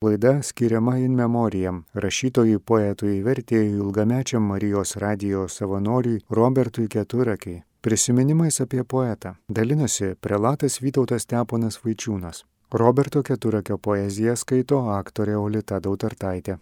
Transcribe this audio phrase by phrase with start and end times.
[0.00, 7.64] Laida skiriama in memoriam rašytojui, poetui, vertėjui, ilgamečiam Marijos radijos savanoriui Robertui Keturakiai.
[7.82, 12.44] Prisiminimais apie poetą dalinosi prelatas Vytautas Steponas Vaičiūnas.
[12.70, 16.60] Roberto Keturakio poeziją skaito aktorė Olita Dautartaitė.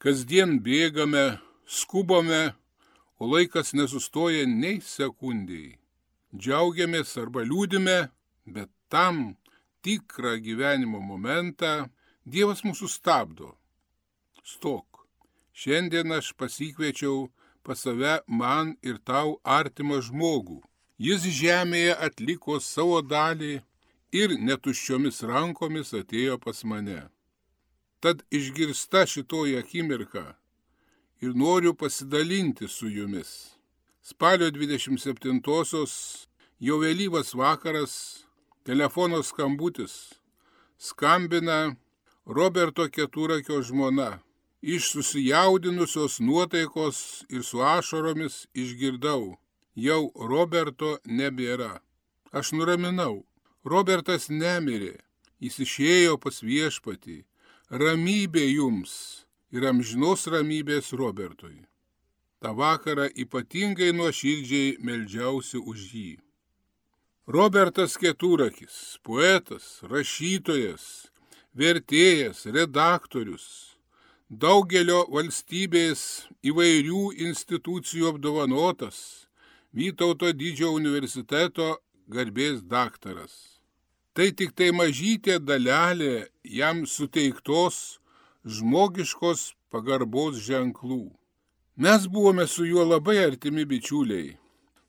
[0.00, 1.36] Kasdien bėgame,
[1.68, 2.54] skubame,
[3.20, 5.76] o laikas nesustoja nei sekundėjai.
[6.32, 7.98] Džiaugiamės arba liūdime,
[8.48, 9.34] bet tam
[9.84, 11.90] tikrą gyvenimo momentą
[12.24, 13.50] Dievas mūsų stabdo.
[14.40, 15.04] Stok,
[15.52, 17.28] šiandien aš pasikviečiau
[17.60, 20.62] pas save man ir tau artimą žmogų.
[20.96, 23.54] Jis žemėje atliko savo dalį
[24.16, 27.02] ir netuščiomis rankomis atėjo pas mane.
[28.00, 30.34] Tad išgirsta šitoji akimirka
[31.20, 33.50] ir noriu pasidalinti su jumis.
[34.02, 35.92] Spalio 27-osios
[36.58, 38.24] jau vėlyvas vakaras,
[38.64, 40.14] telefono skambutis,
[40.78, 41.76] skambina
[42.24, 44.18] Roberto Keturakio žmona.
[44.62, 49.36] Iš susijaudinusios nuotaikos ir su ašaromis išgirdau,
[49.74, 51.80] jau Roberto nebėra.
[52.32, 53.26] Aš nuraminau,
[53.64, 54.96] Robertas nemirė,
[55.40, 57.24] jis išėjo pas viešpatį
[57.70, 58.92] ramybė jums
[59.54, 61.62] ir amžinos ramybės Robertui.
[62.42, 66.10] Ta vakarą ypatingai nuoširdžiai meldžiausi už jį.
[67.30, 70.84] Robertas Keturakis, poetas, rašytojas,
[71.54, 73.46] vertėjas, redaktorius,
[74.28, 79.28] daugelio valstybės įvairių institucijų apdovanotas,
[79.70, 81.66] Vytauto didžiojo universiteto
[82.10, 83.49] garbės daktaras.
[84.12, 88.00] Tai tik tai mažytė dalelė jam suteiktos
[88.42, 91.04] žmogiškos pagarbos ženklų.
[91.78, 94.34] Mes buvome su juo labai artimi bičiuliai.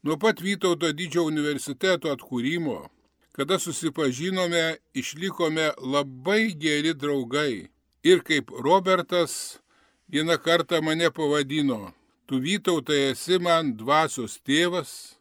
[0.02, 2.90] Nuo pat Vytauto didžiojo universiteto atkūrimo,
[3.38, 7.70] kada susipažinome, išlikome labai geri draugai.
[8.02, 9.62] Ir kaip Robertas
[10.10, 11.94] vieną kartą mane pavadino,
[12.26, 15.14] tu Vytautai esi man dvasios tėvas,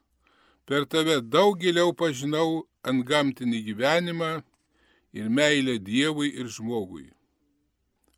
[0.65, 4.32] per tave daug giliau pažinau ant gamtinį gyvenimą
[5.12, 7.10] ir meilę Dievui ir žmogui.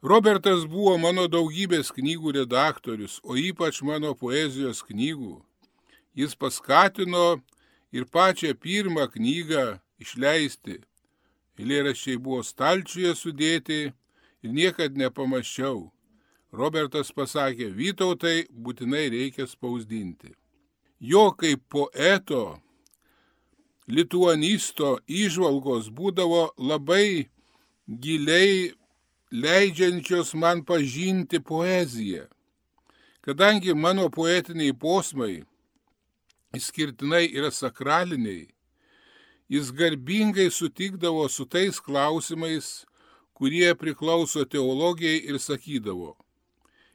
[0.02, 5.36] Robertas buvo mano daugybės knygų redaktorius, o ypač mano poezijos knygų.
[6.18, 7.38] Jis paskatino
[7.94, 10.80] ir pačią pirmą knygą išleisti.
[11.60, 13.80] Eilėraščiai buvo stalčiuje sudėti
[14.42, 15.92] ir niekad nepamaščiau.
[16.52, 20.34] Robertas pasakė, Vytautai būtinai reikia spausdinti.
[21.00, 22.58] Jo kaip poeto
[23.96, 27.28] lituanisto išvalgos būdavo labai
[28.04, 28.72] giliai
[29.44, 32.26] leidžiančios man pažinti poeziją.
[33.22, 35.44] Kadangi mano poetiniai posmai
[36.56, 38.48] išskirtinai yra sakraliniai,
[39.52, 42.86] Jis garbingai sutikdavo su tais klausimais,
[43.36, 46.14] kurie priklauso teologijai ir sakydavo,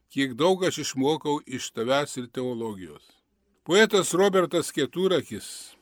[0.09, 3.03] kiek daug aš išmokau iš tavęs ir teologijos.
[3.61, 5.76] Poetas Robertas Keturakis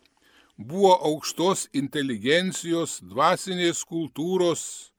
[0.57, 4.92] buvo aukštos inteligencijos, dvasinės kultūros,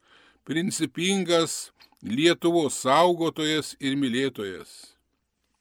[0.44, 1.72] principingas
[2.06, 4.92] Lietuvos saugotojas ir mylėtojas.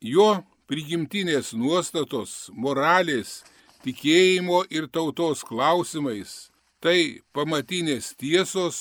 [0.03, 3.39] Jo prigimtinės nuostatos, moralės,
[3.81, 6.36] tikėjimo ir tautos klausimais
[6.86, 8.77] tai pamatinės tiesos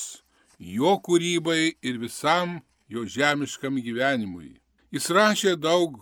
[0.58, 2.58] jo kūrybai ir visam
[2.93, 4.58] jo žemiškam gyvenimui.
[4.93, 5.96] Jis rašė daug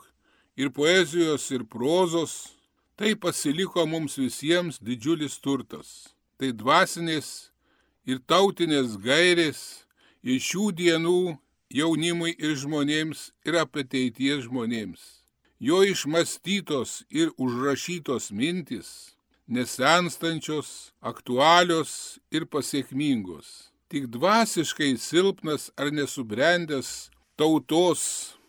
[0.58, 2.56] ir poezijos, ir prozos,
[2.96, 6.12] tai pasiliko mums visiems didžiulis turtas.
[6.38, 7.28] Tai dvasinės
[8.08, 9.62] ir tautinės gairės
[10.22, 11.38] ir šių dienų
[11.72, 15.02] jaunimui ir žmonėms ir apie ateities žmonėms.
[15.62, 19.12] Jo išmastytos ir užrašytos mintis
[19.52, 23.72] nesenstančios, aktualios ir pasiekmingos.
[23.88, 28.02] Tik dvasiškai silpnas ar nesubrendęs tautos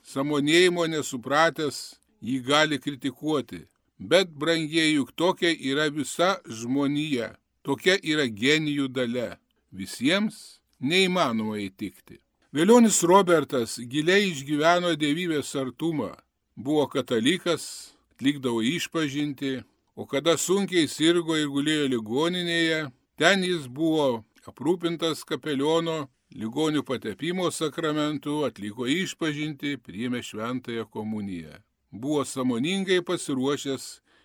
[0.08, 3.66] samonėjimo nesupratęs jį gali kritikuoti.
[4.00, 9.38] Bet, brangieji, juk tokia yra visa žmonija, tokia yra genijų dalė.
[9.72, 12.20] Visiems neįmanoma įtikti.
[12.54, 16.12] Vėlionis Robertas giliai išgyveno dievybės artumą,
[16.56, 19.64] buvo katalikas, atlikdavo išpažinti,
[19.96, 28.44] o kada sunkiai sirgo ir gulėjo ligoninėje, ten jis buvo aprūpintas kapeliono, ligonių patepimo sakramentu,
[28.46, 31.58] atliko išpažinti, priėmė šventąją komuniją.
[31.94, 33.84] Buvo samoningai pasiruošęs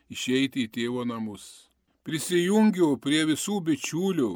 [0.09, 1.69] išeiti į tėvo namus.
[2.09, 4.33] Prisijungiau prie visų bičiulių,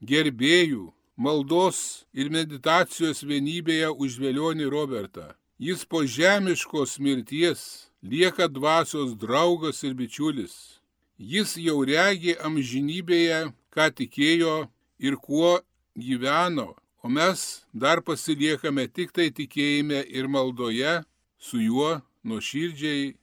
[0.00, 0.86] gerbėjų,
[1.20, 5.34] maldos ir meditacijos vienybėje už vėlionį Robertą.
[5.60, 10.80] Jis po žemiškos mirties lieka dvasios draugas ir bičiulis.
[11.20, 14.56] Jis jau regi amžinybėje, ką tikėjo
[14.98, 15.60] ir kuo
[15.94, 16.72] gyveno,
[17.04, 21.02] o mes dar pasiliekame tik tai tikėjime ir maldoje
[21.38, 23.14] su juo nuoširdžiai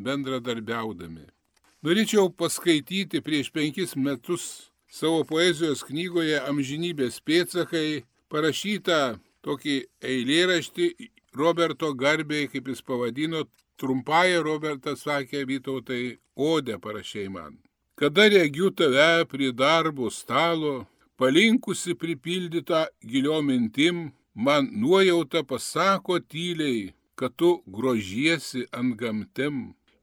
[0.00, 1.26] bendradarbiaudami.
[1.84, 4.44] Norėčiau paskaityti prieš penkis metus
[4.92, 8.02] savo poezijos knygoje Amžinybės pėtsakai
[8.32, 9.00] parašytą
[9.46, 10.90] tokį eilėraštį
[11.40, 13.44] Roberto garbėjai, kaip jis pavadino,
[13.80, 17.56] trumpąją Robertas sakė Vytautai, odę parašiai man.
[17.96, 20.86] Kada regiu tave prie darbo stalo,
[21.20, 26.90] palinkusi pripildytą gilio mintim, man nuojauta pasako tyliai,
[27.20, 29.56] kad tu grožiesi ant gamtim.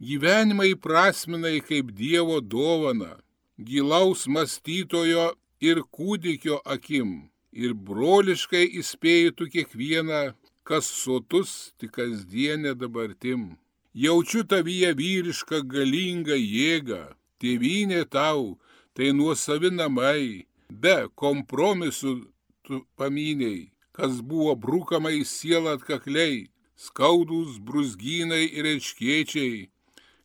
[0.08, 3.16] Gyvenimą įprasminai kaip Dievo dovana,
[3.58, 5.32] gilaus mąstytojo
[5.68, 10.20] ir kūdikio akim, ir broliškai įspėjtų kiekvieną,
[10.68, 13.56] kas sotus tik kasdienė dabartim.
[13.98, 17.02] Jaučiu tavyje vyrišką galingą jėgą,
[17.42, 18.60] tėvynė tau,
[18.94, 22.14] tai nuosavi namai, be kompromisų
[22.62, 26.46] tu paminiai, kas buvo brūkama į sielą atkakliai,
[26.78, 29.70] skaudus brusgynai ir eškiečiai,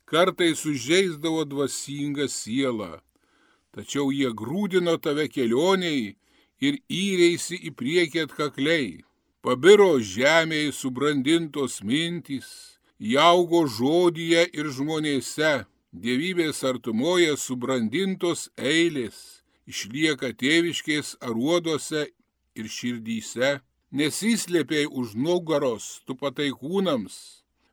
[0.05, 2.93] kartais sužeisdavo dvasingą sielą,
[3.73, 6.13] tačiau jie grūdino tave kelioniai
[6.67, 9.01] ir įreisi į priekį atkakliai.
[9.43, 12.49] Pabiro žemėje subrandintos mintys,
[13.15, 22.07] jaugo žodyje ir žmonėse, dievybės artumoje subrandintos eilės, išlieka tėviškės aruoduose
[22.55, 23.59] ir širdyse,
[23.93, 27.17] nesislėpiai už nugaros tu pataikūnams,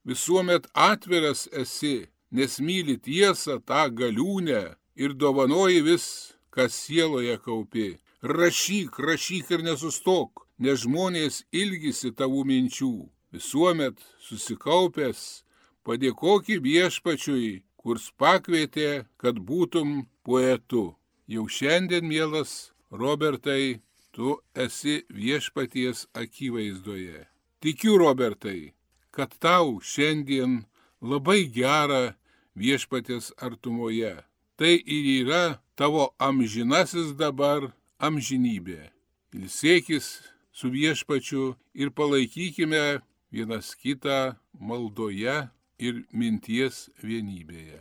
[0.06, 4.62] visuomet atviras esi, nes myli tiesą tą galiūnę
[5.00, 6.06] ir dovanoji vis,
[6.52, 7.98] kas sieloje kaupi.
[8.22, 12.94] Rašyk, rašyk ir nesustok, nes žmonės ilgisi tavų minčių.
[13.32, 15.44] Visuomet susikaupęs,
[15.86, 20.98] padėkoki viešpačiui, kurs pakvietė, kad būtum poetu.
[21.30, 23.80] Jau šiandien, mielas Robertai,
[24.12, 27.28] tu esi viešpaties akivaizdoje.
[27.60, 28.74] Tikiu, Robertai,
[29.12, 30.64] kad tau šiandien
[31.02, 32.16] labai gera
[32.56, 34.16] viešpatės artumoje.
[34.60, 35.44] Tai ir yra
[35.80, 38.92] tavo amžinasis dabar amžinybė.
[39.36, 40.08] Ilsėkis
[40.52, 43.00] su viešpačiu ir palaikykime
[43.32, 45.38] vienas kitą maldoje
[45.80, 47.80] ir minties vienybėje.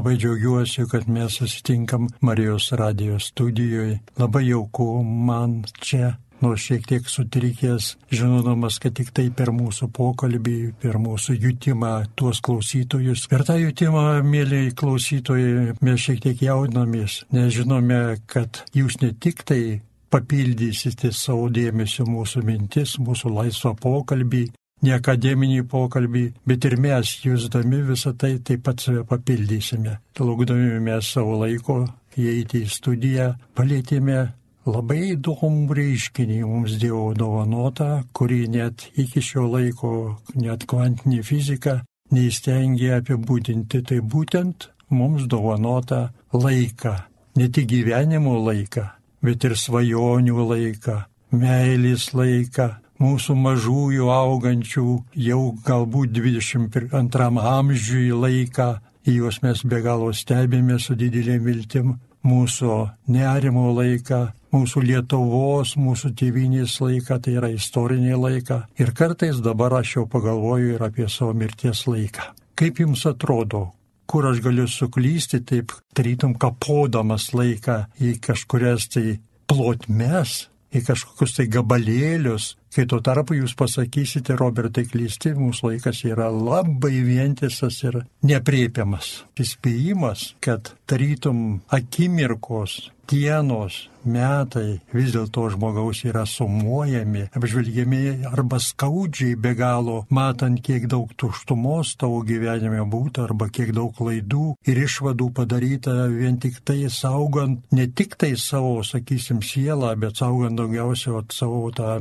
[0.00, 3.98] Labai džiaugiuosi, kad mes susitinkam Marijos radijos studijoje.
[4.16, 10.56] Labai jauku man čia nors šiek tiek sutrikęs, žinodamas, kad tik tai per mūsų pokalbį,
[10.80, 13.26] per mūsų jutimą tuos klausytojus.
[13.28, 19.44] Per tą jutimą, mėly klausytojai, mes šiek tiek jaudinamės, nes žinome, kad jūs ne tik
[19.44, 24.46] tai papildysite savo dėmesio mūsų mintis, mūsų laisvą pokalbį,
[24.82, 29.98] ne akademinį pokalbį, bet ir mes, jūsdami visą tai taip pat save papildysime.
[30.20, 31.82] Laukdami mes savo laiko
[32.18, 34.20] įeiti į studiją, palėtėme
[34.68, 39.92] labai įdomų reiškinį mums Dievo dovanota, kurį net iki šio laiko
[40.34, 41.80] net kvantinė fizika
[42.14, 43.82] neįstengė apibūdinti.
[43.86, 46.96] Tai būtent mums dovanota laiką.
[47.38, 48.88] Ne tik gyvenimo laiką,
[49.22, 50.96] bet ir svajonių laiką,
[51.30, 54.86] meilės laiką, mūsų mažųjų augančių
[55.26, 58.68] jau galbūt 22 amžiui laiką,
[59.08, 62.76] į juos mes be galo stebėme su didelė viltim, mūsų
[63.08, 64.20] nerimo laiką,
[64.52, 68.60] mūsų Lietuvos, mūsų tėvinės laiką, tai yra istorinį laiką.
[68.80, 72.32] Ir kartais dabar aš jau pagalvoju ir apie savo mirties laiką.
[72.60, 73.70] Kaip jums atrodo,
[74.10, 81.46] kur aš galiu suklysti, taip tarytum kapodamas laiką į kažkurias tai plotmes, į kažkokius tai
[81.50, 89.12] gabalėlius, kai tuo tarpu jūs pasakysite, Robertai klysti, mūsų laikas yra labai vientisas ir nepriepiamas.
[89.40, 99.52] Įspėjimas, kad tarytum akimirkos, dienos, metai vis dėlto žmogaus yra sumuojami, apžvelgiami arba skaudžiai be
[99.58, 105.96] galo, matant, kiek daug tuštumos tavo gyvenime būtų arba kiek daug klaidų ir išvadų padaryta
[106.12, 111.98] vien tik tai saugant ne tik tai savo, sakysim, sielą, bet saugant daugiausia savo tą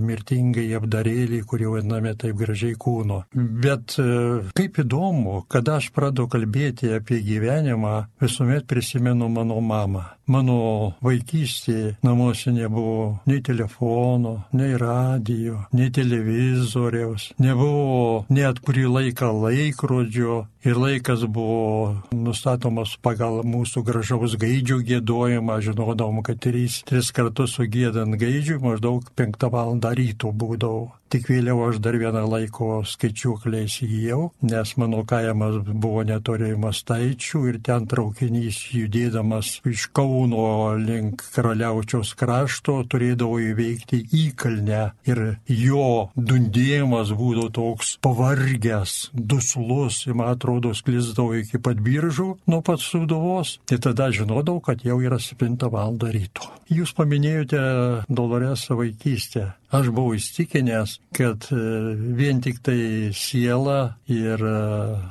[0.59, 3.23] mirtingai apdarėlį, kurį vadiname taip gražiai kūno.
[3.33, 10.05] Bet e, kaip įdomu, kada aš pradedu kalbėti apie gyvenimą, visuomet prisimenu mano mamą.
[10.29, 20.43] Mano vaikystėje namuose nebuvo nei telefono, nei radio, nei televizoriaus, nebuvo net kurį laiką laikrodžio
[20.61, 28.19] ir laikas buvo nustatomas pagal mūsų gražaus gaidžių gėdojimą, žinodavom, kad trys, tris kartus sugėdant
[28.19, 30.87] gaidžių maždaug penktą valandą ryto būdavo.
[31.09, 37.57] Tik vėliau aš dar vieną laiko skaičiuoklę įsigijau, nes mano kaimas buvo netorėjimas taičių ir
[37.65, 47.49] ten traukinys judėdamas iš Kauno link Karaliaučiaus krašto turėdavo įveikti įkalnę ir jo dundėjimas būdavo
[47.57, 53.57] toks pavargęs, duslus, ir man atrodo, sklisdavo iki pat biržų nuo pat suduvos.
[53.73, 55.97] Ir tada žinodavau, kad jau yra 7 val.
[55.99, 56.45] ryto.
[56.69, 57.59] Jūs paminėjote
[58.13, 59.55] Doloresą vaikystę.
[59.69, 64.53] Aš buvau įstikinęs, kad e, vien tik tai siela ir e,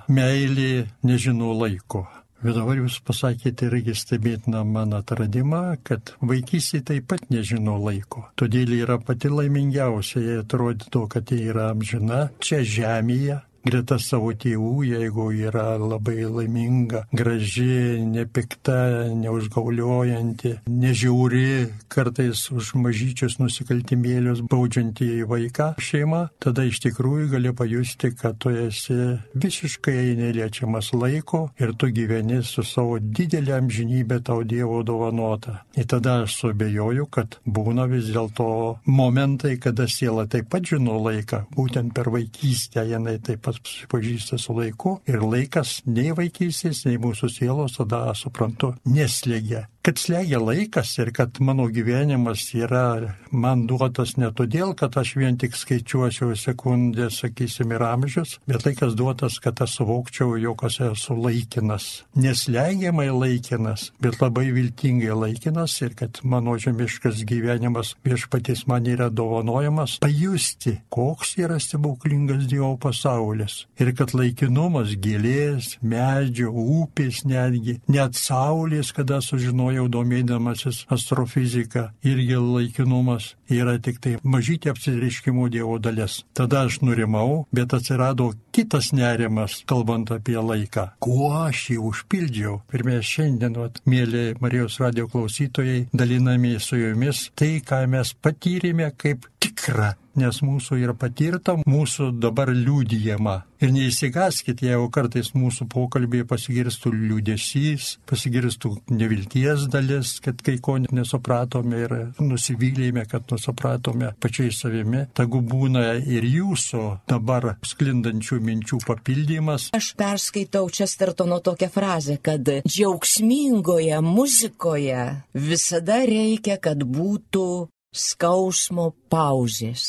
[0.09, 2.07] meilė nežino laiko.
[2.39, 8.29] Bet dabar jūs pasakėte irgi stebėtiną man atradimą, kad vaikystė taip pat nežino laiko.
[8.39, 14.85] Todėl yra pati laimingiausia, jie atrodytų, kad jie yra amžina čia žemėje, greta savo tėvų,
[14.89, 25.73] jeigu yra labai laiminga, graži, nepikta, neužgauliojanti, nežiauri, kartais už mažyčius nusikaltimėlius baudžianti į vaiką
[25.83, 32.43] šeimą, tada iš tikrųjų gali pajusti, kad tu esi visiškai neliečiamas laiko ir tu gyveni
[32.47, 35.63] su savo didelė amžinybė tau Dievo dovanota.
[35.77, 38.49] Ir tada aš subejoju, kad būna vis dėlto
[38.87, 44.55] momentai, kada siela taip pat žino laiką, būtent per vaikystę jinai taip pat susipažįsta su
[44.57, 51.09] laiku ir laikas nei vaikystės, nei mūsų sielos tada, suprantu, neslėgia kad slegia laikas ir
[51.17, 57.73] kad mano gyvenimas yra man duotas ne todėl, kad aš vien tik skaičiuosiu sekundės, sakysim,
[57.73, 61.87] ir amžius, bet laikas duotas, kad aš suvokčiau, jog aš esu laikinas.
[62.21, 69.99] Neslegiamai laikinas, bet labai viltingai laikinas ir kad mano žemiškas gyvenimas viešpatys man yra dovanojamas
[70.05, 73.63] pajusti, koks yra stebuklingas Dievo pasaulis.
[73.81, 82.39] Ir kad laikinumas gėlės, medžio, upės netgi, net saulės, kada sužinojau, jau domėdamasis astrofizika, irgi
[82.39, 86.23] laikinumas yra tik tai mažytė apsireiškimo Dievo dalis.
[86.37, 90.89] Tada aš nurimau, bet atsirado kitas nerimas, kalbant apie laiką.
[91.05, 92.59] Kuo aš jį užpildžiau?
[92.75, 98.93] Ir mes šiandien, vat, mėly Marijos radio klausytojai, dalinami su jumis tai, ką mes patyrėme
[98.99, 103.43] kaip tik tikra, nes mūsų yra patirta, mūsų dabar liūdijama.
[103.59, 111.81] Ir neįsigaskite, jeigu kartais mūsų pokalbėje pasigirstų liūdėsys, pasigirstų nevilties dalis, kad kai ko nesupratome
[111.83, 119.73] ir nusivylėme, kad nusupratome pačiai savimi, tagu būna ir jūsų dabar sklindančių minčių papildymas.
[119.75, 125.03] Aš perskaitau Čestertono tokią frazę, kad džiaugsmingoje muzikoje
[125.35, 127.49] visada reikia, kad būtų
[127.95, 129.85] skausmo pauzės.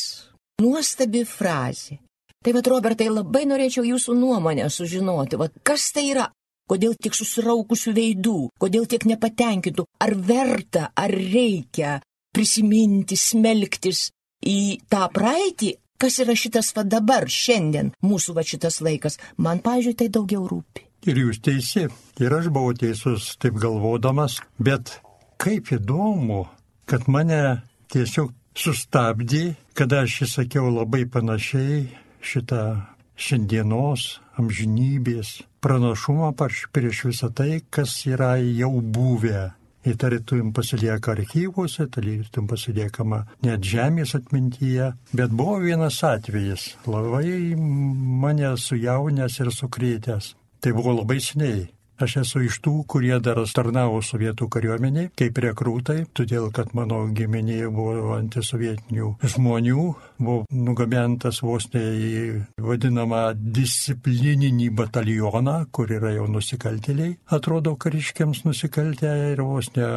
[0.62, 2.00] Nuostabi frazė.
[2.44, 6.30] Tai vad, Robertai, labai norėčiau jūsų nuomonę sužinoti, vad, kas tai yra,
[6.72, 11.98] kodėl tiek susiraukusių veidų, kodėl tiek nepatenkintų, ar verta, ar reikia
[12.36, 14.08] prisiminti, smelktis
[14.46, 20.00] į tą praeitį, kas yra šitas va dabar, šiandien, mūsų va šitas laikas, man, pažiūrėjau,
[20.00, 20.86] tai daugiau rūpi.
[21.12, 21.88] Ir jūs teisi,
[22.20, 24.98] ir aš buvau teisus taip galvodamas, bet
[25.40, 26.46] kaip įdomu,
[26.88, 27.60] kad mane
[27.94, 31.86] tiesiog sustabdė, kada aš įsakiau labai panašiai
[32.22, 32.64] šitą
[33.20, 36.34] šiandienos amžinybės pranašumą
[36.72, 39.50] prieš visą tai, kas yra jau buvę.
[39.88, 44.92] Ir tarytum pasilieka archyvuose, tarytum pasiliekama net žemės atmintyje.
[45.16, 50.34] Bet buvo vienas atvejis, labai mane sujaunęs ir sukrėtęs.
[50.60, 51.70] Tai buvo labai seniai.
[52.00, 57.68] Aš esu iš tų, kurie dar tarnavo sovietų kariuomeniai kaip rekrūtai, todėl kad mano giminėje
[57.76, 59.84] buvo antisovietinių žmonių,
[60.16, 62.22] buvo nugabentas vos ne į
[62.64, 69.92] vadinamą disciplininį batalioną, kur yra jau nusikaltėliai, atrodo kariškiams nusikaltę ir vos ne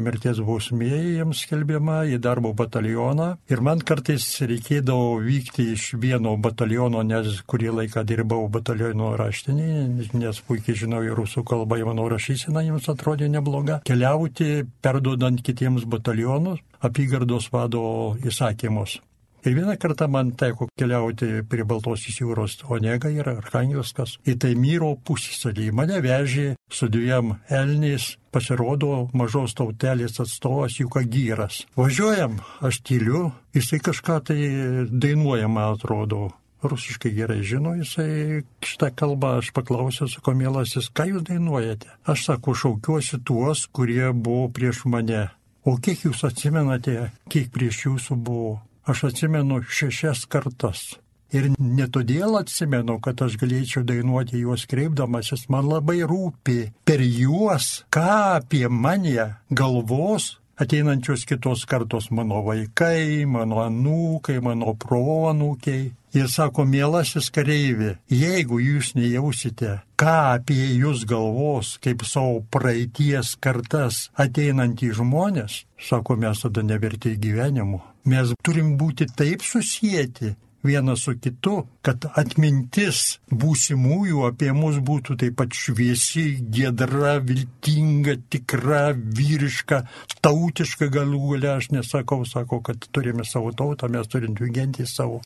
[0.00, 3.28] mirties bausmė jiems skelbiama į darbo batalioną.
[3.52, 9.70] Ir man kartais reikėdavo vykti iš vieno bataliono, nes kurį laiką dirbau bataliono raštinį,
[10.16, 15.42] nes puikiai žinau ir rusų rusų kalba į mano rašyseną jums atrodė nebloga, keliauti, perdodant
[15.42, 19.00] kitiems batalionus apygardos vado įsakymus.
[19.44, 25.72] Ir vieną kartą man teko keliauti prie Baltosios jūros Onega ir Arkangelskas į Taimyro pusėsalį.
[25.74, 31.64] Mane vežė su dviem elniais, pasirodo mažos tautelės atstovas Jukagyras.
[31.74, 34.38] Važiuojam, aš tyliu, jisai kažką tai
[34.86, 36.30] dainuoja, man atrodo
[36.62, 41.90] rusiškai gerai žino, jisai šitą kalbą aš paklausiau, sako, mielasis, ką jūs dainuojate?
[42.08, 45.28] Aš sako, šaukiuosi tuos, kurie buvo prieš mane.
[45.64, 48.60] O kiek jūs atsimenate, kiek prieš jūsų buvo?
[48.86, 50.96] Aš atsimenu šešias kartas.
[51.32, 57.86] Ir ne todėl atsimenu, kad aš galėčiau dainuoti juos kreipdamasis, man labai rūpi per juos,
[57.94, 58.08] ką
[58.42, 65.90] apie mane galvos ateinančios kitos kartos mano vaikai, mano anūkai, mano proanūkiai.
[66.12, 74.10] Jie sako, mielasis kareivi, jeigu jūs nejausite, ką apie jūs galvos, kaip savo praeities kartas
[74.20, 77.80] ateinantys žmonės, sako, mes tada neverti gyvenimu.
[78.12, 85.40] Mes turim būti taip susijęti vienas su kitu, kad atmintis būsimųjų apie mus būtų taip
[85.40, 89.82] pat šviesi, gedra, viltinga, tikra, vyriška,
[90.20, 95.22] tautiška galų galia, aš nesakau, sako, kad turime savo tautą, mes turim dvi gentys savo.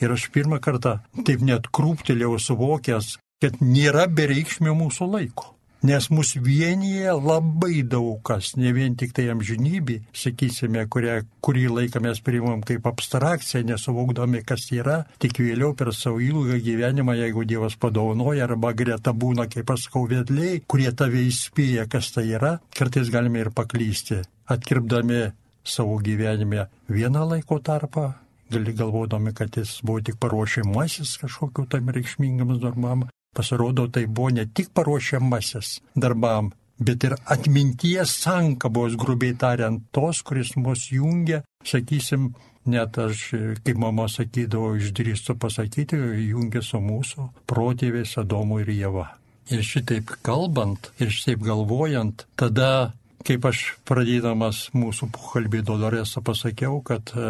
[0.00, 5.52] Ir aš pirmą kartą taip net krūptelėjau suvokęs, kad nėra bereikšmio mūsų laiko.
[5.82, 11.98] Nes mus vienyje labai daug kas, ne vien tik tai amžinybė, sakysime, kurią kurį laiką
[12.04, 17.74] mes priimam kaip abstrakciją, nesuvokdami, kas yra, tik vėliau per savo ilgą gyvenimą, jeigu Dievas
[17.82, 23.10] padaunoja arba greta būna, kaip aš sakau, vedliai, kurie tave įspėja, kas tai yra, kartais
[23.10, 24.22] galime ir paklysti,
[24.54, 25.24] atkirpdami
[25.66, 28.12] savo gyvenime vieną laiko tarpą,
[28.60, 33.08] galvodami, kad jis buvo tik paruošiamasis kažkokiu tam reikšmingam darbam.
[33.36, 40.52] Pasirodo, tai buvo ne tik paruošiamasis darbam, bet ir atminties sankabos, grubiai tariant, tos, kuris
[40.56, 42.34] mus jungia, sakysim,
[42.68, 43.24] net aš,
[43.64, 49.08] kaip mama sakydavo, išdrįstu pasakyti, jungia su mūsų protėviais Adomu ir Jėva.
[49.50, 57.12] Ir šitaip kalbant ir šitaip galvojant, tada Kaip aš pradėdamas mūsų pokalbį Doloresą pasakiau, kad
[57.14, 57.26] e,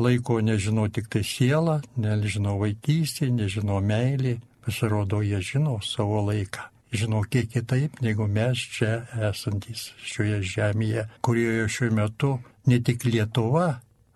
[0.00, 6.66] laiko nežino tik tai siela, nežino vaikystė, nežino meilė, pasirodo, jie žino savo laiką.
[6.94, 12.32] Žino kiek kitaip, negu mes čia esantys šioje žemėje, kurioje šiuo metu
[12.70, 13.68] ne tik Lietuva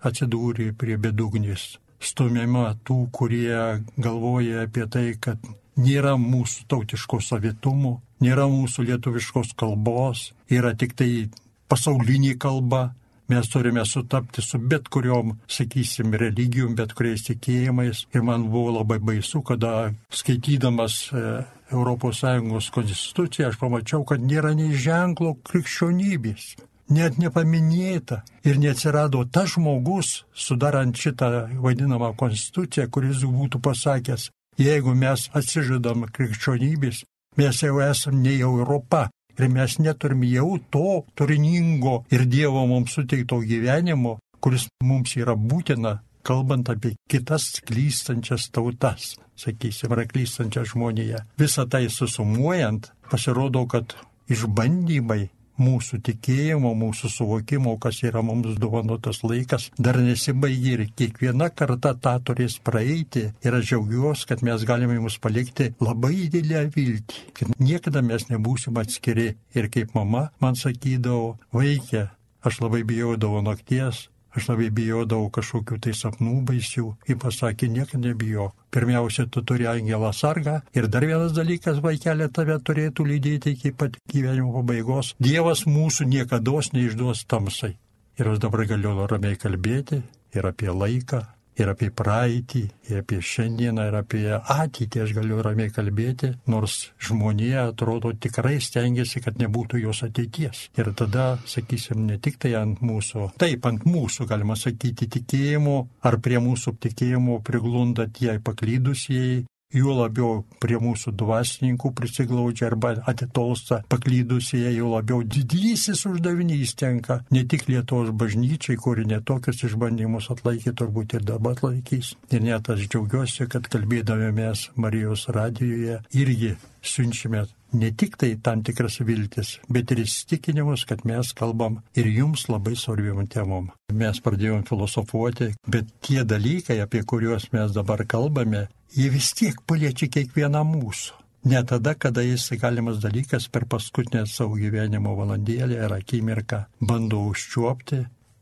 [0.02, 5.42] atsidūrė prie bedugnis, stumiama tų, kurie galvoja apie tai, kad
[5.78, 11.28] nėra mūsų tautiško savitumo, nėra mūsų lietuviškos kalbos, yra tik tai
[11.68, 12.92] pasaulinė kalba.
[13.28, 18.07] Mes turime sutapti su bet kuriuom, sakysim, religijom, bet kuriais tikėjimais.
[18.16, 25.35] Ir man buvo labai baisu, kada skaitydamas ES konstituciją aš pamačiau, kad nėra nei ženklo
[25.44, 26.54] krikščionybės.
[26.88, 35.28] net nepaminėta ir neatsirado tas žmogus, sudarant šitą vadinamą konstituciją, kuris būtų pasakęs, jeigu mes
[35.37, 37.04] atsižadam krikščionybės,
[37.38, 43.38] mes jau esam ne Europa ir mes neturim jau to turiningo ir Dievo mums suteikto
[43.46, 51.22] gyvenimo, kuris mums yra būtina, kalbant apie kitas klystančias tautas, sakysim, ar klystančią žmoniją.
[51.38, 53.94] Visą tai susumuojant, pasirodo, kad
[54.29, 55.29] išbandymai
[55.61, 62.16] mūsų tikėjimo, mūsų suvokimo, kas yra mums dovanotas laikas, dar nesibaigė ir kiekviena karta tą
[62.25, 63.29] turės praeiti.
[63.44, 68.79] Ir aš džiaugiuosi, kad mes galime jums palikti labai didelę viltį, kad niekada mes nebūsim
[68.81, 69.33] atskiri.
[69.57, 72.09] Ir kaip mama man sakydavo, vaikė,
[72.47, 76.85] aš labai bijodavau nakties, Aš labai bijodavau kažkokių tai sapnų baisių.
[77.09, 78.53] Ji pasakė, niekada nebijok.
[78.74, 80.59] Pirmiausia, tu turi angelą sargą.
[80.76, 85.14] Ir dar vienas dalykas, vaikelė, tave turėtų lydėti iki pat gyvenimo pabaigos.
[85.22, 87.76] Dievas mūsų niekada neišduos tamsai.
[88.18, 90.02] Ir aš dabar galiu ramiai kalbėti
[90.35, 91.22] ir apie laiką,
[91.59, 97.68] ir apie praeitį, ir apie šiandieną, ir apie ateitį aš galiu ramiai kalbėti, nors žmonija
[97.73, 100.68] atrodo tikrai stengiasi, kad nebūtų jos ateities.
[100.79, 106.18] Ir tada, sakysim, ne tik tai ant mūsų, taip, ant mūsų, galima sakyti, tikėjimo, ar
[106.23, 114.78] prie mūsų tikėjimo priglunda tie paklydusieji, Juo labiau prie mūsų dvasininkų prisiglaudžia arba atitolsta paklydusieji,
[114.78, 121.28] juo labiau didysis uždavinys tenka ne tik Lietuvos bažnyčiai, kuri netokius išbandymus atlaikė, turbūt ir
[121.28, 122.14] dabar atlaikys.
[122.33, 128.62] Ir net aš džiaugiuosi, kad kalbėdami mes Marijos radijoje irgi siunčiame ne tik tai tam
[128.62, 133.70] tikras viltis, bet ir įsitikinimus, kad mes kalbam ir jums labai svarbiom temom.
[133.92, 140.09] Mes pradėjom filosofuoti, bet tie dalykai, apie kuriuos mes dabar kalbame, jie vis tiek paliečia
[140.12, 141.18] kiekvieną mūsų.
[141.48, 148.00] Ne tada, kada jis galimas dalykas per paskutinę savo gyvenimo valandėlę ar akimirką bando užčiuopti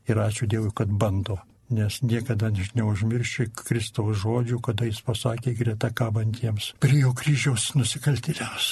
[0.08, 1.38] ir ačiū Dievui, kad bando.
[1.70, 8.70] Nes niekada neužmirši Kristaus žodžių, kada jis pasakė greta kabantiems prie jo kryžiaus nusikaltėliams.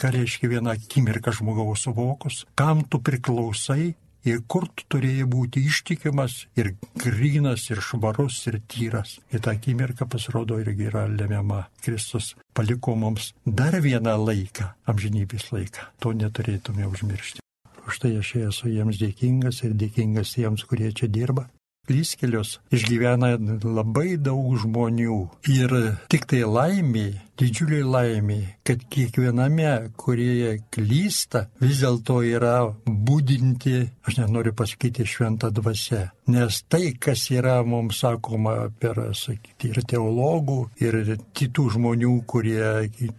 [0.00, 3.90] Ką reiškia viena akimirka žmogaus suvokus, kam tu priklausai
[4.24, 9.18] ir kur tu turėjai būti ištikimas ir grinas ir švarus ir tyras.
[9.28, 11.66] Ir tą akimirką pasirodo irgi yra lemiama.
[11.84, 15.90] Kristus paliko mums dar vieną laiką, amžinybės laiką.
[16.00, 17.44] To neturėtume užmiršti.
[17.84, 21.48] Už tai aš esu jiems dėkingas ir dėkingas tiems, kurie čia dirba,
[21.90, 25.18] klystkelius išgyvena labai daug žmonių.
[25.50, 25.74] Ir
[26.12, 27.08] tik tai laimė,
[27.40, 33.74] didžiuliai laimė, kad kiekviename, kurie klysta, vis dėlto yra būdinti,
[34.06, 36.04] aš nenoriu pasakyti, šventą dvasę.
[36.30, 41.00] Nes tai, kas yra mums sakoma per, sakyti, ir teologų, ir
[41.34, 42.62] kitų žmonių, kurie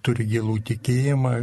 [0.05, 1.35] turi gilų tikėjimą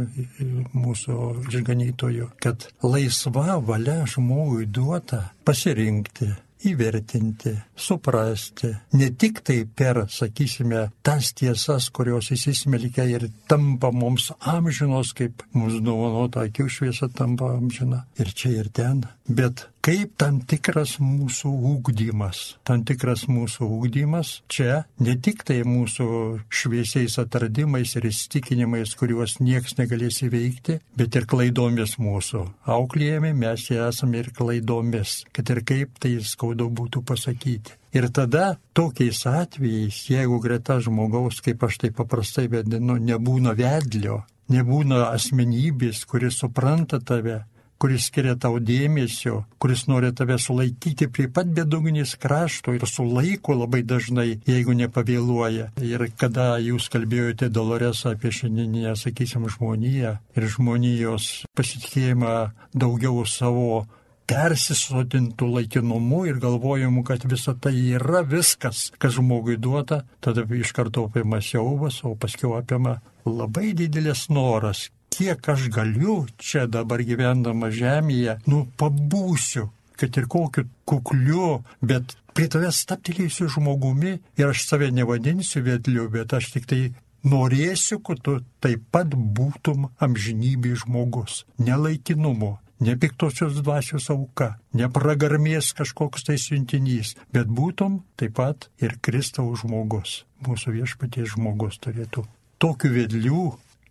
[0.73, 6.33] mūsų išganytojų, kad laisva valia žmogui duota pasirinkti
[6.67, 15.13] įvertinti, suprasti, ne tik tai per, sakysime, tas tiesas, kurios įsismelkia ir tampa mums amžinos,
[15.17, 20.97] kaip mums dovanota akių šviesa tampa amžina ir čia ir ten, bet kaip tam tikras
[21.01, 22.41] mūsų ūkdymas.
[22.67, 26.07] Tam tikras mūsų ūkdymas čia ne tik tai mūsų
[26.51, 32.45] šviesiais atradimais ir įstikinimais, kuriuos nieks negalės įveikti, bet ir klaidomis mūsų.
[32.69, 37.77] Auklėjami mes esame ir klaidomis, kad ir kaip tai skaudu būtų pasakyti.
[37.95, 44.19] Ir tada tokiais atvejais, jeigu greta žmogaus, kaip aš tai paprastai vadinu, nebūna vedlio,
[44.53, 47.43] nebūna asmenybės, kuris supranta tave,
[47.79, 53.81] kuris skiria tau dėmesio, kuris nori tave sulaikyti prie pat bedugnės krašto ir sulaiko labai
[53.87, 55.69] dažnai, jeigu nepavėluoja.
[55.83, 62.35] Ir kada jūs kalbėjote Doloresą apie šiandieninę, sakysim, žmoniją ir žmonijos pasitikėjimą
[62.75, 63.85] daugiau savo
[64.29, 71.07] persisotintų laikinumu ir galvojimu, kad visa tai yra viskas, kas žmogui duota, tada iš karto
[71.09, 78.37] apima siaubas, o paskui apima labai didelis noras kiek aš galiu čia dabar gyvendama žemėje,
[78.47, 79.67] nu, pabūsiu,
[79.99, 86.37] kad ir kokiu kukliu, bet prie tavęs staptelėsiu žmogumi ir aš save nevadinsiu vedliu, bet
[86.37, 86.81] aš tik tai
[87.27, 95.73] norėsiu, kad tu taip pat būtum amžinybė žmogus, nelaikinumo, ne piktosios dvasios auka, ne pragarmės
[95.75, 102.23] kažkoks tai siuntinys, bet būtum taip pat ir Kristaus žmogus, mūsų viešpaties žmogus turėtų.
[102.63, 103.43] Tokių vedlių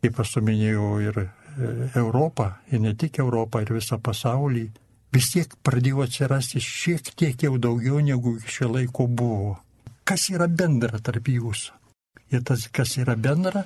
[0.03, 1.29] kaip aš suminėjau, ir e,
[1.99, 4.69] Europą, ir ne tik Europą, ir visą pasaulį,
[5.15, 9.57] vis tiek pradėjo atsirasti šiek tiek jau daugiau negu iki šio laiko buvo.
[10.09, 11.75] Kas yra bendra tarp jūsų?
[12.33, 13.65] Ir tas, kas yra bendra,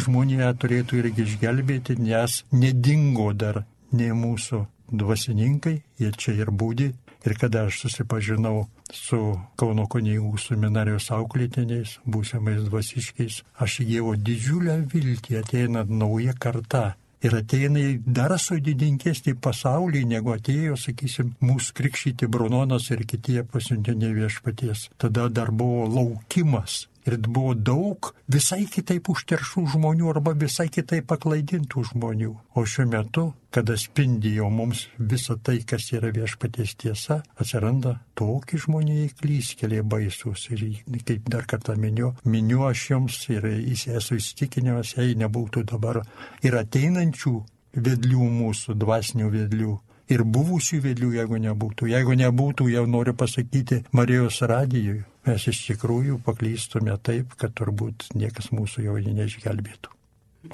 [0.00, 3.62] žmonėje turėtų irgi išgelbėti, nes nedingo dar
[3.92, 6.92] nei mūsų dvasininkai, jie čia ir būdi.
[7.26, 9.18] Ir kada aš susipažinau su
[9.58, 16.96] Kauno kunigų seminarijos auklėtiniais, būsimais dvasiškiais, aš įgyjau didžiulę viltį, ateina nauja karta.
[17.18, 24.14] Ir ateina į dar sudėdinkesnį pasaulį, negu atėjo, sakysim, mūsų krikščyti Brunonas ir kitie pasiuntiniai
[24.20, 24.86] viešpaties.
[25.02, 31.84] Tada dar buvo laukimas ir buvo daug visai kitaip užteršų žmonių arba visai kitaip paklaidintų
[31.92, 32.34] žmonių.
[32.54, 38.60] O šiuo metu, kada spindi jau mums visa tai, kas yra viešpaties tiesa, atsiranda tokie
[38.60, 40.48] žmoniai klyskeliai baisus.
[40.52, 40.64] Ir
[41.08, 46.02] kaip dar kartą miniu, miniu aš jums ir esu įsitikinęs, jei nebūtų dabar
[46.42, 47.36] ir ateinančių
[47.78, 49.74] vedlių mūsų, dvasinių vedlių,
[50.12, 51.90] ir buvusių vedlių, jeigu nebūtų.
[51.92, 58.50] Jeigu nebūtų, jau noriu pasakyti Marijos radijui, mes iš tikrųjų paklystume taip, kad turbūt niekas
[58.54, 59.94] mūsų jau neišgelbėtų.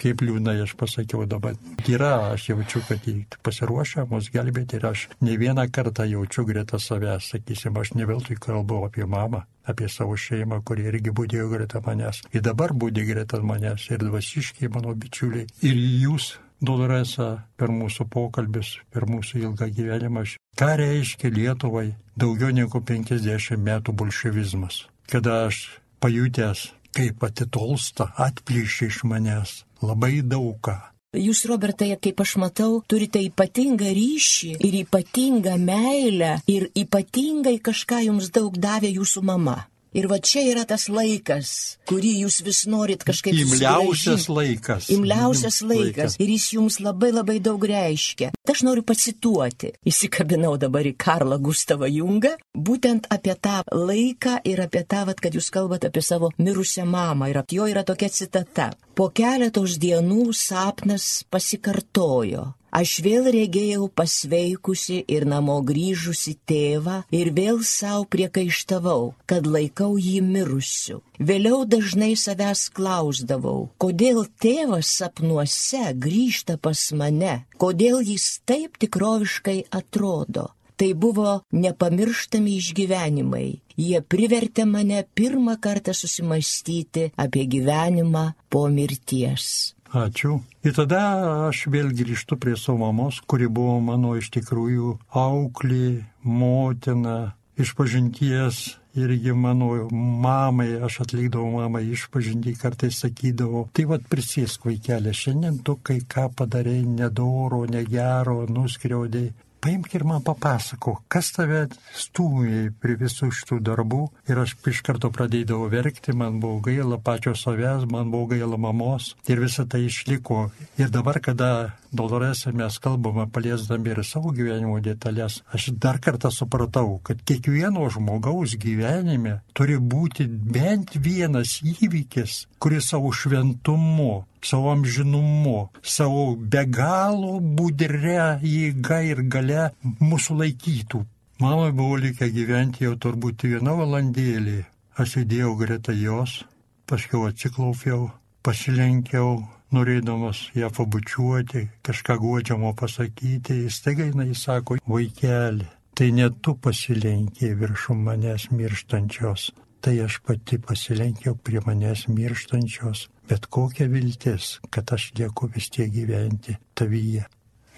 [0.00, 1.58] Kaip liūdnai aš pasakiau dabar.
[1.87, 6.80] Yra, aš jaučiu, kad jį pasiruošę mus gelbėti ir aš ne vieną kartą jaučiu greta
[6.80, 11.84] savęs, sakysim, aš ne veltui kalbu apie mamą, apie savo šeimą, kuri irgi būdėjo greta
[11.84, 12.22] manęs.
[12.32, 15.46] Ir dabar būdė greta manęs ir dvasiškiai mano bičiuliai.
[15.68, 16.32] Ir jūs
[16.66, 20.24] Doloresa per mūsų pokalbius, per mūsų ilgą gyvenimą.
[20.59, 24.85] Ką reiškia Lietuvai daugiau negu 50 metų bolševizmas?
[25.11, 25.66] Kada aš
[26.00, 30.79] pajutęs, kaip atitolsta, atplyšia iš manęs labai daugą.
[31.14, 38.33] Jūs, Robertai, kaip aš matau, turite ypatingą ryšį ir ypatingą meilę ir ypatingai kažką jums
[38.35, 39.61] daug davė jūsų mama.
[39.94, 41.50] Ir va čia yra tas laikas,
[41.87, 44.88] kurį jūs vis norit kažkaip Imliausias laikas.
[44.90, 46.16] Imliausias laikas.
[46.18, 48.33] Ir jis jums labai labai daug reiškia.
[48.50, 49.70] Aš noriu pacituoti.
[49.87, 55.38] Įsikabinau dabar į Karlą Gustavą Jungą, būtent apie tą laiką ir apie tą, vat, kad
[55.38, 57.30] jūs kalbate apie savo mirusią mamą.
[57.30, 58.72] Ir jo yra tokia citata.
[58.98, 62.50] Po keletos dienų sapnas pasikartojo.
[62.74, 70.16] Aš vėl regėjau pasveikusi ir namo grįžusi tėvą ir vėl savo priekaištavau, kad laikau jį
[70.26, 70.98] mirusiu.
[71.22, 80.50] Vėliau dažnai savęs klausdavau, kodėl tėvas sapnuose grįžta pas mane, kodėl jis taip tikroviškai atrodo.
[80.74, 83.48] Tai buvo nepamirštami išgyvenimai.
[83.78, 89.73] Jie privertė mane pirmą kartą susimastyti apie gyvenimą po mirties.
[89.94, 90.40] Ačiū.
[90.66, 91.00] Ir tada
[91.46, 99.33] aš vėl grįžtu prie savo mamos, kuri buvo mano iš tikrųjų auklė, motina, išpažinties irgi
[99.33, 106.00] mano mamai, aš atlikdavau mamai išpažinti, kartais sakydavau, tai vad prisėsk vaikelė, šiandien tu kai
[106.11, 109.28] ką padarai nedoro, negero, nuskriaudai,
[109.64, 111.62] paimk ir man papasako, kas tave
[111.96, 114.03] stūmė prie visų šitų darbų.
[114.29, 119.14] Ir aš iš karto pradėdavau verkti, man buvo gaila pačio savęs, man buvo gaila mamos.
[119.31, 120.50] Ir visa tai išliko.
[120.81, 121.50] Ir dabar, kada
[121.94, 128.57] Dolorese mes kalbame paliesdami ir savo gyvenimo detalės, aš dar kartą supratau, kad kiekvieno žmogaus
[128.61, 138.38] gyvenime turi būti bent vienas įvykis, kuris savo šventumu, savo amžinumu, savo be galo budre
[138.42, 141.04] jėga ir gale mūsų laikytų.
[141.42, 144.61] Mamai buvo likę gyventi jau turbūt vieną valandėlį.
[144.94, 146.44] Aš sėdėjau greta jos,
[146.87, 148.12] paskui atsiklaupiau,
[148.46, 149.40] pasilenkiau,
[149.74, 155.66] norėdamas ją pabučiuoti, kažką godžiamo pasakyti, jis taiga jinai sako, vaikeli,
[155.98, 159.50] tai ne tu pasilenkė viršum manęs mirštančios,
[159.84, 165.92] tai aš pati pasilenkiau prie manęs mirštančios, bet kokia viltis, kad aš lieku vis tiek
[165.92, 167.26] gyventi tavyje.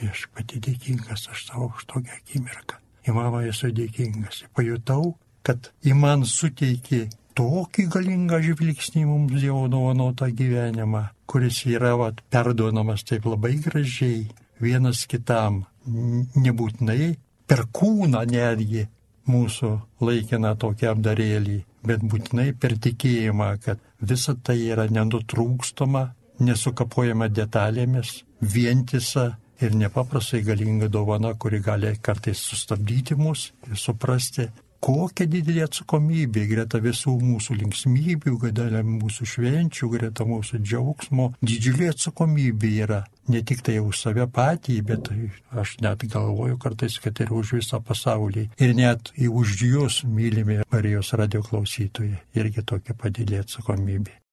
[0.06, 2.78] Aš pati dėkingas aš tau už tokią akimirką.
[3.06, 4.44] Į mamą esu dėkingas.
[4.54, 5.16] Pajutau,
[5.46, 7.06] kad į man suteikė
[7.38, 14.28] tokį galingą žvilgsnį mums jau dovanotą gyvenimą, kuris yra vat, perduodamas taip labai gražiai
[14.62, 15.64] vienas kitam,
[16.38, 17.16] nebūtinai
[17.50, 18.86] per kūną netgi
[19.26, 19.72] mūsų
[20.06, 26.04] laikiną tokį apdarėlį, bet būtinai per tikėjimą, kad visa tai yra nenutrūkstama,
[26.46, 34.50] nesukapojama detalėmis, vientisa ir nepaprastai galinga dovana, kuri gali kartais sustabdyti mus ir suprasti,
[34.84, 41.32] kokia didelė atsakomybė greta visų mūsų linksmybių, greta mūsų švenčių, greta mūsų džiaugsmo.
[41.40, 45.10] Didžiulė atsakomybė yra ne tik tai už save patį, bet
[45.62, 48.48] aš net galvoju kartais, kad ir už visą pasaulį.
[48.62, 54.25] Ir net už jūs, mylimi Marijos radio klausytojai, irgi tokia padėlė atsakomybė.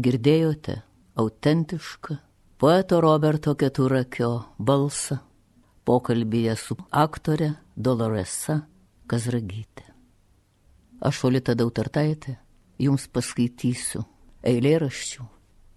[0.00, 0.78] Girdėjote
[1.20, 2.14] autentišką
[2.62, 5.18] poeto Roberto Keturakio balsą
[5.84, 8.56] pokalbėje su aktore Doloresa
[9.10, 9.84] Kazragytė.
[11.04, 12.38] Aš Olita Dautartaitė
[12.80, 14.06] jums paskaitysiu
[14.46, 15.26] eilėraščių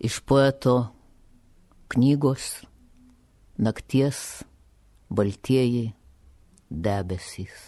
[0.07, 0.77] iš poeto
[1.91, 2.47] knygos
[3.59, 4.23] Nakties
[5.11, 5.89] baltieji
[6.71, 7.59] debesys.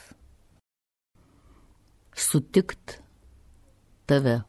[2.15, 3.01] Sutikt
[4.07, 4.39] tave,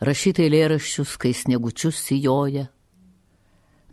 [0.00, 2.66] rašyti eilėraščius, kai sniegučius sijoja,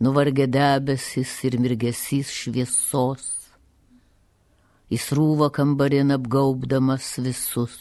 [0.04, 3.24] nuvargę debesis ir mirgesys šviesos,
[4.92, 7.78] įsrūva kambarin apgaubdamas visus,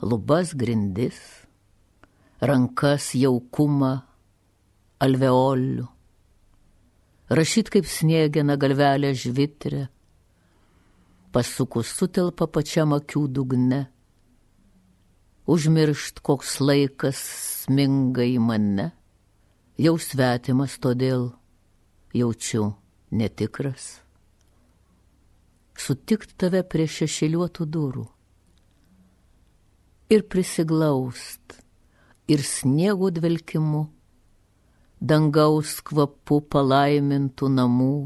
[0.00, 1.18] lubas grindis,
[2.40, 3.92] rankas jaukumą,
[5.04, 5.84] alveolių,
[7.36, 9.86] rašyt kaip sniegina galvelė žvitrė,
[11.36, 13.82] pasukus sutelpa pačiam akių dugne,
[15.46, 17.20] užmiršt, koks laikas
[17.62, 18.90] sminga į mane,
[19.78, 21.30] jau svetimas todėl
[22.16, 22.72] jaučiu
[23.10, 24.00] netikras.
[25.76, 28.06] Sutikt tave prie šešėliuotų durų
[30.08, 31.58] ir prisiglaust
[32.30, 33.84] ir sniego dvelkimu,
[35.00, 37.96] dangaus kvapu palaimintų namų,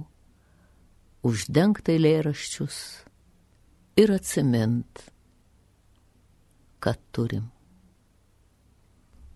[1.25, 2.81] uždengtai lėraščius
[4.01, 5.05] ir atsimint,
[6.81, 7.45] kad turim.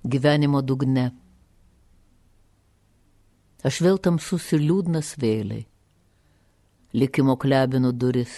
[0.05, 1.11] Gyvenimo dugne.
[3.65, 5.65] Aš vėl tamsus ir liūdnas vėliai.
[6.95, 8.35] Likimo klebino duris.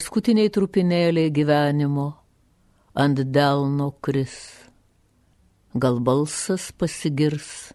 [0.00, 2.08] Paskutiniai trupinėliai gyvenimo
[2.98, 4.40] ant delno kris
[5.74, 7.70] gal balsas pasigirs,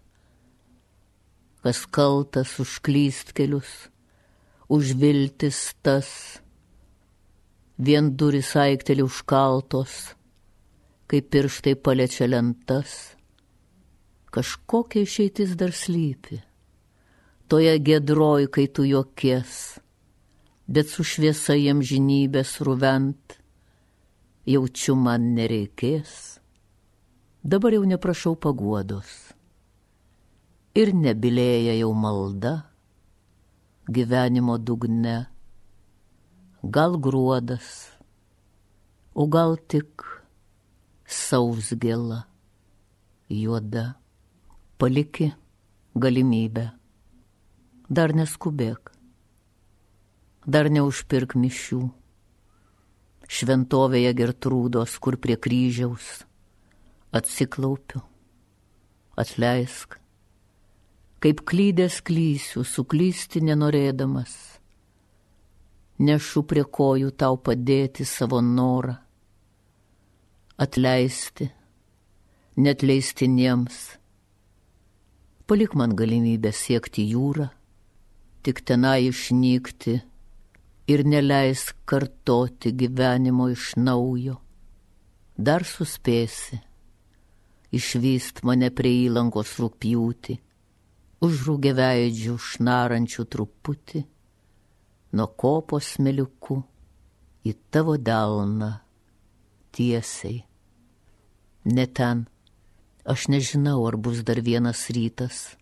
[1.64, 3.88] kas kaltas užklyst kelius,
[4.68, 6.10] užviltis tas,
[7.78, 10.15] vien duris aikteli užkaltos,
[11.06, 13.16] kai pirštai paliečia lentas,
[14.34, 16.40] kažkokia išeitis dar slypi,
[17.48, 19.78] toje gedroj, kai tu jokies,
[20.66, 23.38] bet su šviesa jiem žinybės ruvent,
[24.46, 26.40] jaučiu man nereikės.
[27.46, 29.30] Dabar jau neprašau paguodos.
[30.74, 32.56] Ir nebilėja jau malda
[33.86, 35.28] gyvenimo dugne,
[36.62, 37.94] gal gruodas,
[39.14, 40.02] o gal tik
[41.06, 42.24] sausgėla,
[43.30, 43.94] juoda,
[44.78, 45.30] paliki
[45.94, 46.66] galimybę,
[47.88, 48.90] dar neskubėk,
[50.46, 51.80] dar neužpirk mišių,
[53.26, 56.26] šventovėje gertrūdos, kur prie kryžiaus
[57.16, 58.02] atsiklaupiu,
[59.16, 59.96] atleisk,
[61.22, 64.34] kaip klydęs klysiu, suklysti nenorėdamas,
[66.02, 68.98] nešu prie kojų tau padėti savo norą,
[70.56, 71.50] atleisti,
[72.56, 73.76] net leistiniems,
[75.46, 77.50] palik man galimybę siekti jūrą,
[78.40, 79.98] tik tenai išnykti
[80.88, 84.38] ir neleisk kartoti gyvenimo iš naujo,
[85.36, 86.62] dar suspėsi.
[87.76, 90.38] Išvyst mane prie įlankos rūpjūti,
[91.26, 94.02] užrūgė veidžių šnarančių truputį,
[95.12, 96.60] nuo kopos meliukų
[97.44, 98.70] į tavo delną
[99.76, 100.40] tiesiai.
[101.76, 102.24] Ne ten,
[103.12, 105.56] aš nežinau, ar bus dar vienas rytas,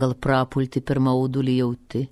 [0.00, 2.02] gal prapulti per maudulį jauti,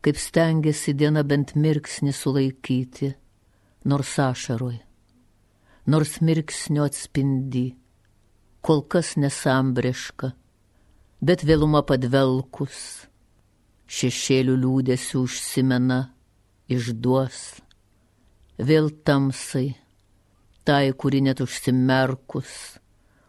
[0.00, 3.10] kaip stengiasi diena bent mirksnį sulaikyti,
[3.90, 4.78] nors ašaroj,
[5.92, 7.68] nors mirksnio atspindi.
[8.60, 10.34] Kol kas nesambriška,
[11.24, 12.80] bet vėluma padvelkus,
[13.88, 16.00] šešėlių liūdėsių užsimena,
[16.68, 17.38] išduos,
[18.60, 19.70] vėl tamsai,
[20.64, 22.80] tai, kuri net užsimerkus,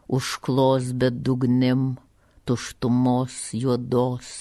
[0.07, 1.97] užklos bedugnim,
[2.45, 4.31] tuštumos juodos,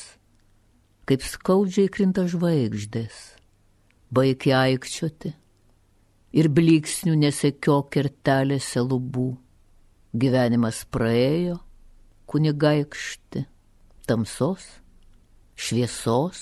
[1.07, 3.21] kaip skaudžiai krinta žvaigždės,
[4.11, 5.35] baigia aikčioti
[6.33, 9.31] ir bliksnių nesekio kertelėse lubų
[10.11, 11.61] Gyvenimas praėjo,
[12.27, 13.45] kunigaikšti,
[14.11, 14.65] tamsos,
[15.55, 16.41] šviesos,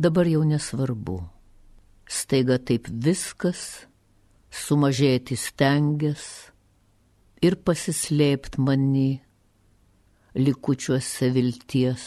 [0.00, 1.18] dabar jau nesvarbu.
[2.08, 3.84] Staiga taip viskas,
[4.54, 6.24] sumažėti stengias
[7.42, 9.20] ir pasislėpt mani
[10.38, 12.04] likučiuose vilties.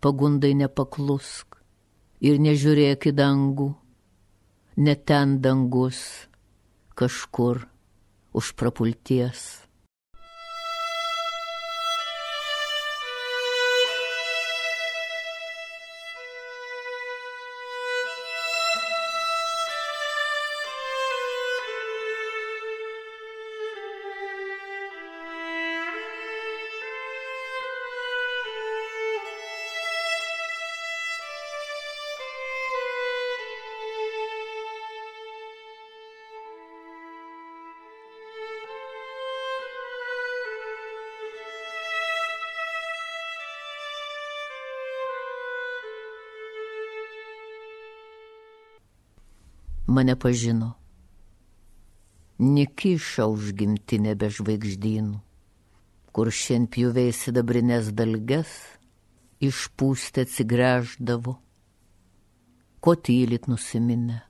[0.00, 1.58] Pagundai nepaklusk
[2.24, 3.68] ir nežiūrėk į dangų,
[4.84, 6.00] net ten dangus
[6.96, 7.64] kažkur
[8.36, 9.69] už prapulties.
[50.00, 50.72] Mane pažino.
[52.40, 55.18] Nikiša užgimtinė be žvaigždynų,
[56.16, 58.54] kur šiandien pjuviai sidabrinės dalges
[59.44, 61.36] išpūstę atsigręždavo,
[62.80, 64.22] ko tylit nusiminę.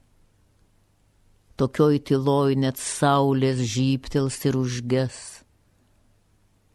[1.54, 5.18] Tokioj tyloj net saulės žyptels ir užges.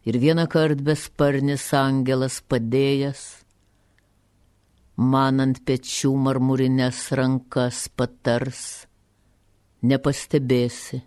[0.08, 3.45] Ir vieną kartą besparnis angelas padėjęs,
[4.96, 8.86] man ant pečių marmurinės rankas patars,
[9.84, 11.02] nepastebėsi,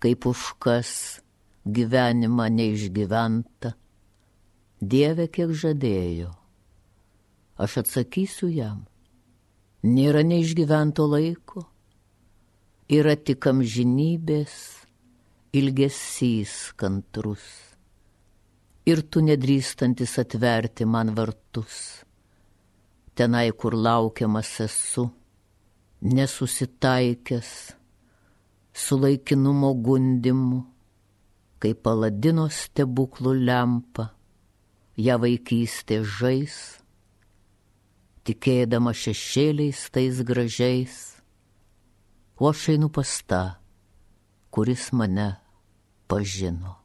[0.00, 1.20] kaip užkas
[1.68, 3.74] gyvenimą neišgyventa.
[4.80, 6.30] Dieve kiek žadėjo,
[7.60, 8.84] aš atsakysiu jam,
[9.84, 11.66] nėra neišgyvento laiko,
[12.88, 14.56] yra tik amžinybės
[15.52, 17.44] ilgesys kantrus.
[18.84, 22.04] Ir tu nedrįstantis atverti man vartus
[23.14, 25.08] tenai, kur laukiamas esu,
[26.02, 27.50] nesusitaikęs
[28.74, 30.60] su laikinumo gundimu,
[31.62, 34.10] kai paladino stebuklų lempa,
[34.98, 36.58] ją vaikystė žais,
[38.26, 40.96] tikėdama šešėliais tais gražiais,
[42.36, 43.44] o aš einu pas tą,
[44.50, 45.34] kuris mane
[46.10, 46.83] pažino.